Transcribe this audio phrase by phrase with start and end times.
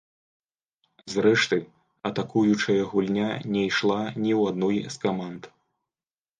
[1.15, 1.59] Зрэшты,
[2.11, 5.43] атакуючая гульня не ішла ні ў адной з каманд.